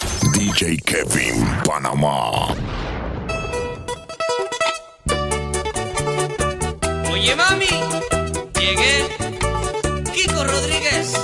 DJ 0.00 0.76
Kevin 0.84 1.46
Panamá. 1.64 2.48
Oye 7.12 7.36
mami, 7.36 7.68
llegué. 8.58 9.06
Kiko 10.12 10.44
Rodríguez, 10.44 11.14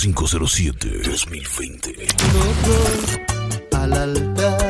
507-2020. 0.00 2.06
Al 3.72 3.92
altar. 3.92 4.69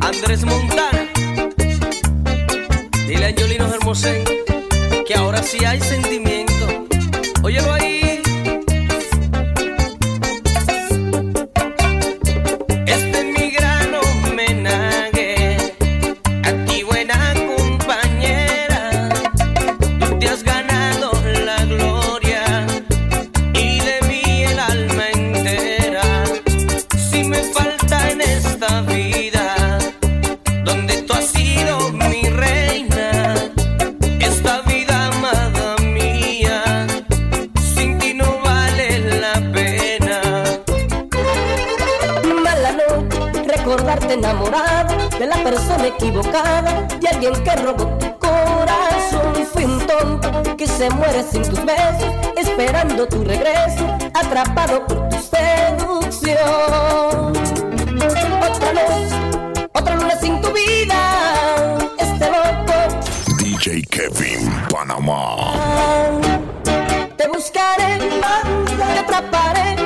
Andrés 0.00 0.44
Montana, 0.44 1.08
dile 3.08 3.24
a 3.24 3.28
Angelino 3.28 3.74
Hermosén 3.74 4.24
que 5.06 5.14
ahora 5.14 5.42
sí 5.42 5.64
hay 5.64 5.80
sentimiento. 5.80 6.86
Óyelo 7.42 7.72
ahí. 7.72 7.89
DJ 63.60 63.82
Kevin 63.90 64.50
Panamá. 64.70 65.52
Te 67.18 67.28
buscaré, 67.28 67.98
mal, 68.18 68.64
te 68.64 68.98
atraparé, 69.00 69.76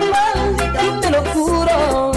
yo 0.84 1.00
te 1.00 1.10
lo 1.10 1.24
juro 1.32 2.13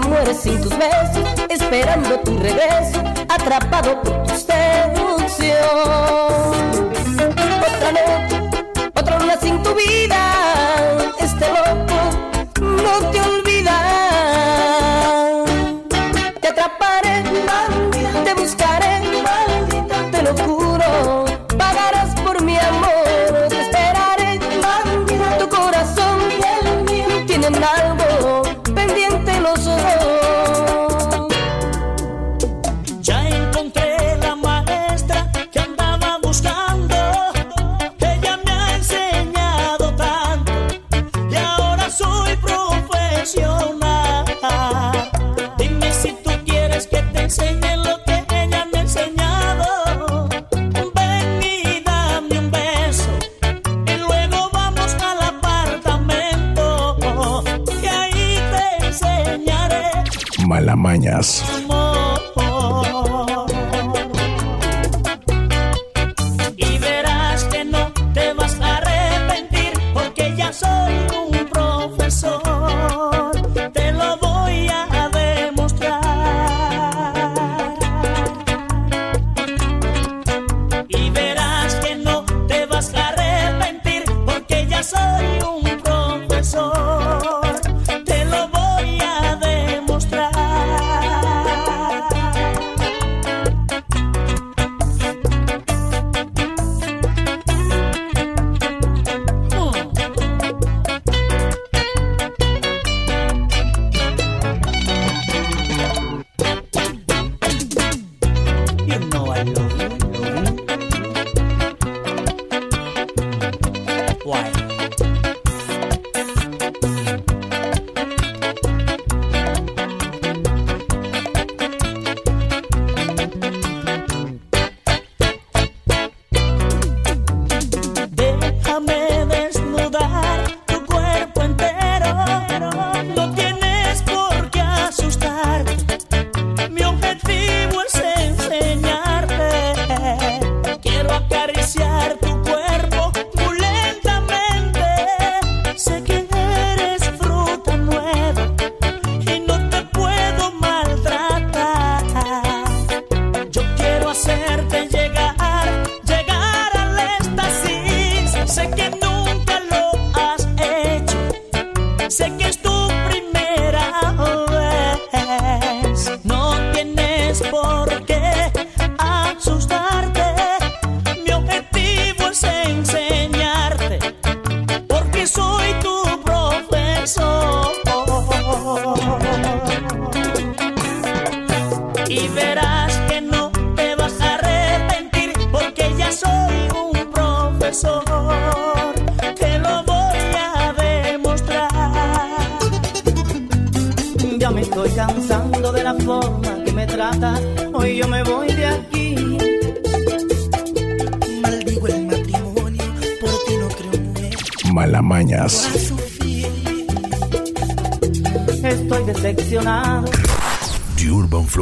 te 0.00 0.08
mueres 0.08 0.40
sin 0.40 0.60
tus 0.60 0.76
besos, 0.76 1.24
esperando 1.48 2.20
tu 2.20 2.36
regreso, 2.38 3.02
atrapado 3.28 4.00
por 4.02 4.22
tu 4.24 4.34
seducción. 4.34 5.58
Otra 7.60 7.92
noche, 7.92 8.90
otra 8.94 9.18
luna 9.18 9.36
sin 9.40 9.62
tu 9.62 9.74
vida 9.74 10.57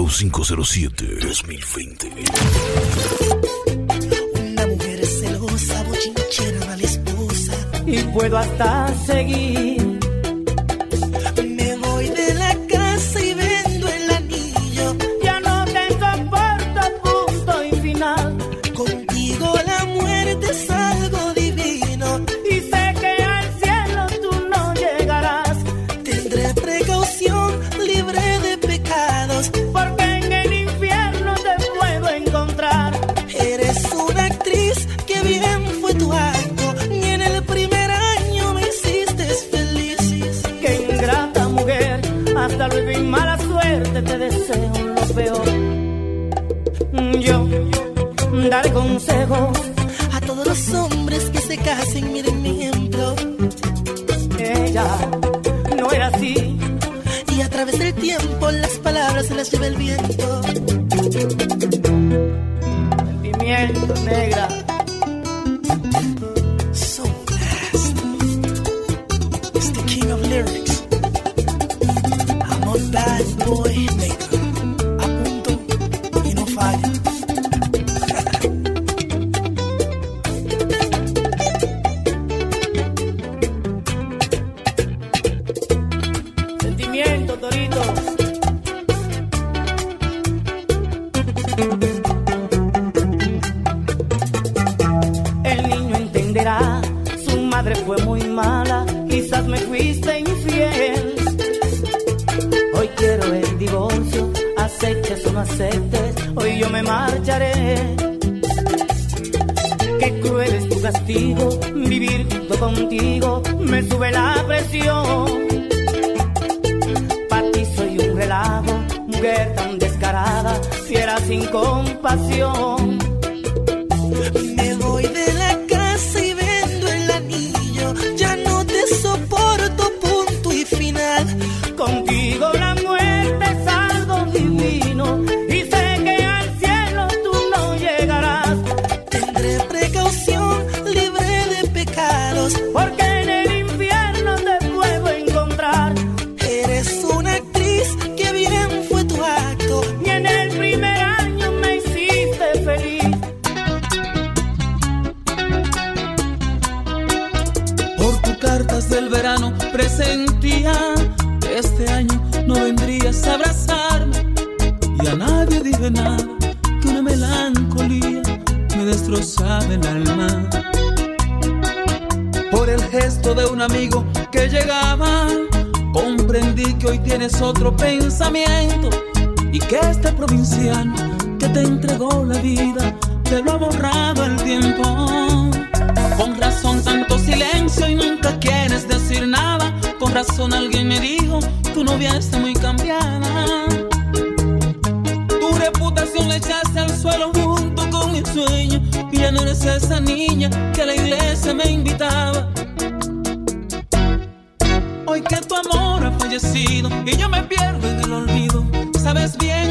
0507-2020. 0.06 2.08
Una 4.52 4.66
mujer 4.66 5.06
celosa, 5.06 5.82
bochinchera, 5.84 6.76
la 6.76 6.82
esposa. 6.82 7.52
Y 7.86 8.02
puedo 8.04 8.38
hasta 8.38 8.94
seguir 9.06 9.85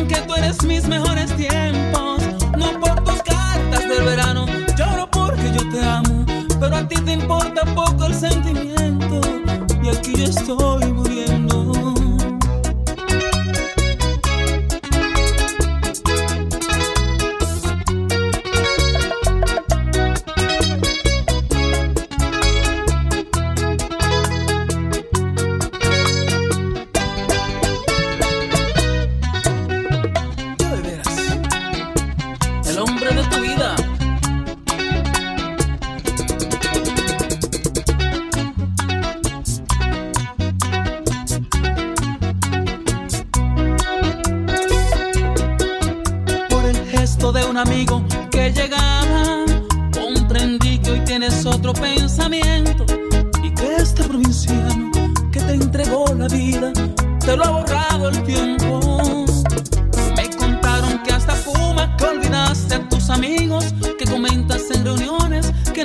Que 0.07 0.21
tú 0.27 0.35
eres 0.35 0.63
mis 0.63 0.87
mejores 0.87 1.35
tiempos. 1.35 2.21
No 2.57 2.79
por 2.79 3.03
tus 3.03 3.21
cartas 3.23 3.89
del 3.89 4.03
verano, 4.03 4.45
lloro 4.77 5.09
porque 5.09 5.51
yo 5.51 5.69
te 5.69 5.83
amo. 5.83 6.25
Pero 6.59 6.75
a 6.75 6.87
ti 6.87 6.95
te 7.01 7.13
importa 7.13 7.65
poco 7.73 8.05
el 8.05 8.13
sentimiento. 8.13 9.21
Y 9.81 9.89
aquí 9.89 10.13
yo 10.15 10.25
estoy 10.25 10.74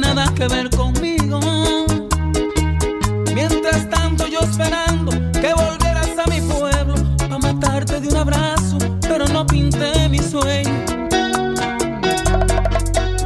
nada 0.00 0.32
que 0.34 0.48
ver 0.48 0.70
conmigo. 0.70 1.40
Mientras 3.34 3.88
tanto 3.90 4.26
yo 4.26 4.40
esperando 4.40 5.10
que 5.32 5.52
volvieras 5.54 6.10
a 6.18 6.28
mi 6.30 6.40
pueblo 6.40 6.94
para 7.18 7.38
matarte 7.38 8.00
de 8.00 8.08
un 8.08 8.16
abrazo, 8.16 8.78
pero 9.02 9.26
no 9.28 9.46
pinté 9.46 10.08
mi 10.08 10.18
sueño. 10.18 10.84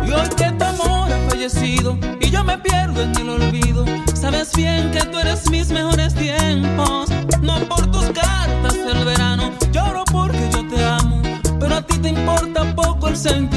Y 0.05 0.11
hoy 0.11 0.29
que 0.37 0.51
tu 0.51 0.65
amor 0.65 1.13
ha 1.13 1.31
fallecido 1.31 1.97
y 2.21 2.31
yo 2.31 2.43
me 2.43 2.59
pierdo 2.59 3.03
en 3.03 3.17
el 3.17 3.29
olvido, 3.29 3.85
sabes 4.15 4.53
bien 4.55 4.91
que 4.91 5.05
tú 5.05 5.19
eres 5.19 5.49
mis 5.51 5.71
mejores 5.71 6.15
tiempos. 6.15 7.09
No 7.41 7.59
por 7.69 7.87
tus 7.91 8.07
cartas 8.07 8.75
del 8.75 9.05
verano, 9.05 9.53
lloro 9.71 10.05
porque 10.11 10.49
yo 10.53 10.67
te 10.67 10.85
amo, 10.85 11.23
pero 11.61 11.77
a 11.77 11.83
ti 11.83 11.99
te 11.99 12.09
importa 12.09 12.75
poco 12.75 13.09
el 13.09 13.17
sentimiento. 13.17 13.54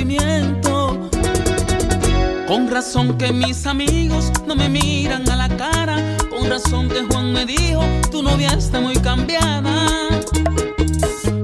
Con 2.48 2.72
razón 2.72 3.18
que 3.18 3.34
mis 3.34 3.66
amigos 3.66 4.32
no 4.48 4.56
me 4.56 4.70
miran 4.70 5.30
a 5.30 5.36
la 5.36 5.50
cara, 5.50 5.98
con 6.30 6.50
razón 6.50 6.88
que 6.88 7.04
Juan 7.04 7.34
me 7.34 7.46
dijo, 7.46 7.84
tu 8.10 8.24
novia 8.24 8.52
está 8.58 8.80
muy 8.80 8.96
cambiada. 8.96 10.10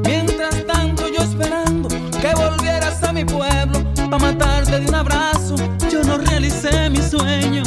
Mientras 0.05 0.65
tanto 0.65 1.09
yo 1.09 1.21
esperando 1.21 1.89
que 1.89 2.33
volvieras 2.35 3.03
a 3.03 3.11
mi 3.11 3.25
pueblo 3.25 3.83
para 3.95 4.17
matarte 4.17 4.79
de 4.79 4.87
un 4.87 4.95
abrazo, 4.95 5.55
yo 5.91 6.03
no 6.05 6.17
realicé 6.17 6.89
mi 6.89 7.01
sueño. 7.01 7.63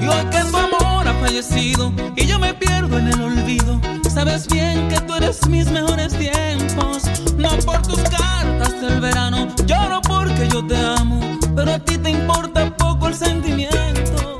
Y 0.00 0.06
hoy 0.06 0.24
que 0.30 0.40
tu 0.50 0.56
amor 0.56 1.06
ha 1.06 1.14
fallecido 1.20 1.92
y 2.16 2.24
yo 2.24 2.38
me 2.38 2.54
pierdo 2.54 2.98
en 2.98 3.08
el 3.08 3.20
olvido, 3.20 3.78
sabes 4.08 4.48
bien 4.48 4.88
que 4.88 4.98
tú 5.02 5.14
eres 5.14 5.46
mis 5.46 5.70
mejores 5.70 6.14
tiempos. 6.14 7.02
No 7.36 7.50
por 7.66 7.82
tus 7.82 8.00
cartas 8.00 8.65
hasta 8.76 8.94
el 8.94 9.00
verano. 9.00 9.48
Lloro 9.66 10.00
porque 10.02 10.48
yo 10.48 10.66
te 10.66 10.76
amo, 10.76 11.20
pero 11.54 11.72
a 11.72 11.78
ti 11.78 11.96
te 11.98 12.10
importa 12.10 12.74
poco 12.76 13.08
el 13.08 13.14
sentimiento. 13.14 14.38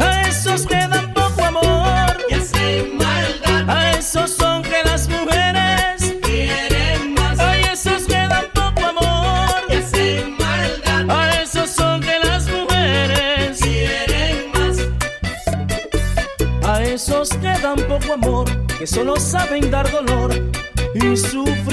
A 0.00 0.22
esos 0.22 0.66
que 0.66 0.76
dan 0.76 1.12
poco 1.14 1.44
amor 1.44 2.16
y 2.28 2.34
hacen 2.34 2.96
maldad. 2.96 3.68
A 3.68 3.90
esos 3.92 4.30
son 4.30 4.62
que 4.62 4.82
las 4.84 5.08
mujeres 5.08 6.14
quieren 6.22 7.14
más. 7.14 7.38
A 7.38 7.56
esos 7.72 8.04
que 8.04 8.14
dan 8.32 8.46
poco 8.52 8.86
amor 8.86 9.48
y 9.68 9.74
hacen 9.74 10.36
maldad. 10.36 11.10
A 11.10 11.42
esos 11.42 11.70
son 11.70 12.00
que 12.00 12.18
las 12.18 12.48
mujeres 12.48 13.58
quieren 13.60 14.52
más. 14.54 14.76
A 16.64 16.82
esos 16.82 17.28
que 17.30 17.58
dan 17.62 17.78
poco 17.88 18.14
amor, 18.14 18.46
que 18.78 18.86
solo 18.86 19.16
saben 19.16 19.70
dar 19.70 19.88
dolor 19.90 20.30
y 20.94 21.16
sufrir. 21.16 21.67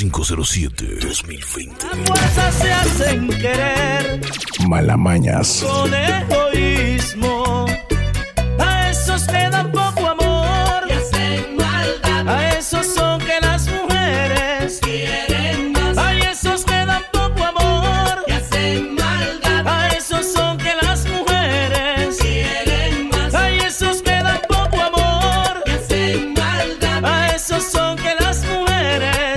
507-2020. 0.00 1.82
Las 1.82 2.08
fuerzas 2.08 2.54
se 2.54 2.72
hacen 2.72 3.28
querer. 3.28 4.20
Malamañas. 4.66 5.62
Con 5.62 5.92
egoísmo 5.92 7.39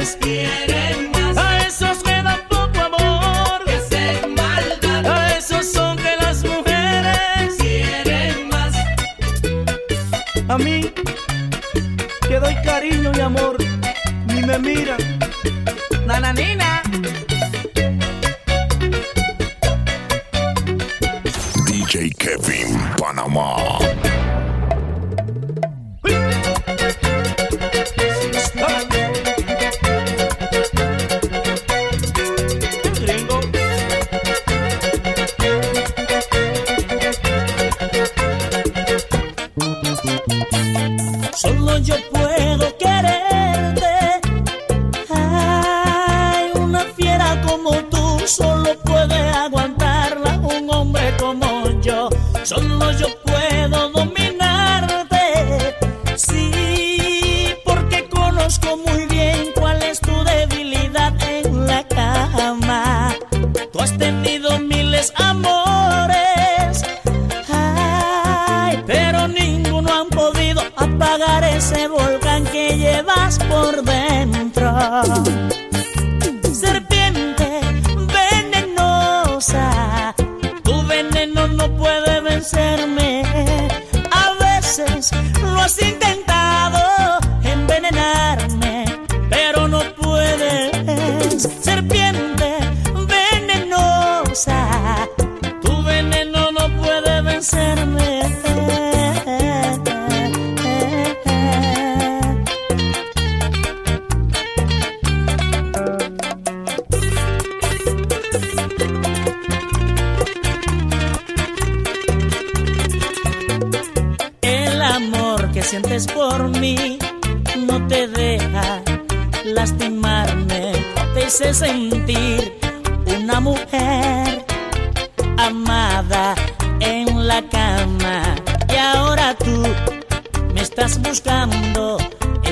espía. 0.04 0.73
amores. 65.34 66.84
Ay, 67.50 68.84
pero 68.86 69.28
ninguno 69.28 69.90
han 69.94 70.10
podido 70.10 70.62
apagar 70.76 71.44
ese 71.44 71.88
volcán 71.88 72.44
que 72.46 72.78
llevas 72.78 73.40
por 73.50 73.82
dentro. 73.84 74.72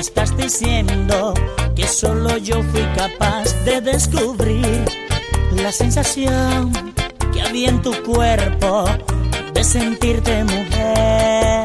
estás 0.02 0.36
diciendo 0.36 1.32
que 1.76 1.86
solo 1.86 2.36
yo 2.38 2.62
fui 2.64 2.82
capaz 2.96 3.54
de 3.64 3.80
descubrir 3.80 4.84
la 5.52 5.70
sensación 5.70 6.72
que 7.32 7.40
había 7.40 7.68
en 7.68 7.80
tu 7.82 7.92
cuerpo 8.02 8.84
de 9.54 9.64
sentirte 9.64 10.44
mujer. 10.44 11.61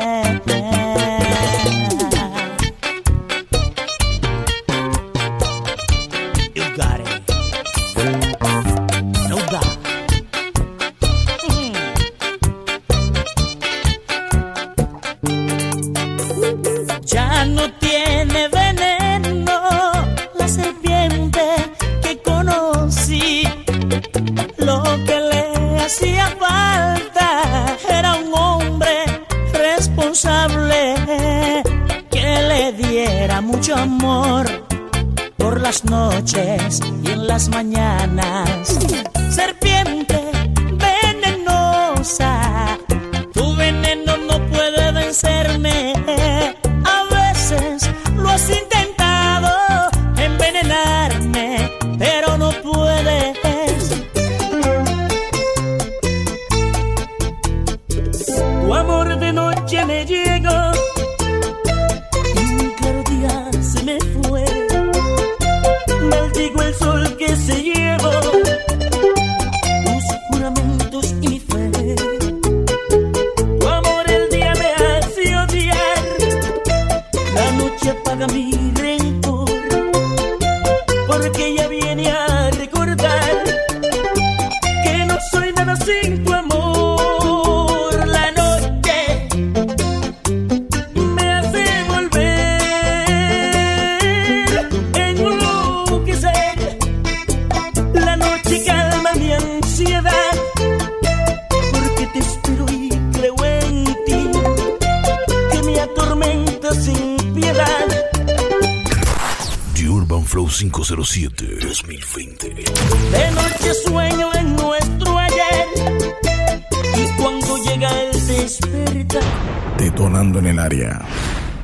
Detonando 119.78 120.40
en 120.40 120.48
el 120.48 120.60
área. 120.60 121.02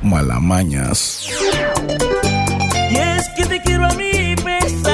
Malamañas. 0.02 1.28
Y 2.90 2.96
es 2.96 3.28
que 3.36 3.46
te 3.46 3.62
quiero 3.62 3.86
a 3.86 3.94
mí 3.94 4.34
pesar. 4.36 4.93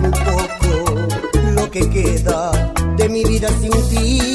muy 0.00 0.10
poco 0.10 0.94
lo 1.54 1.70
que 1.70 1.88
queda 1.90 2.50
de 2.96 3.08
mi 3.08 3.24
vida 3.24 3.48
sin 3.60 3.72
ti. 3.90 4.29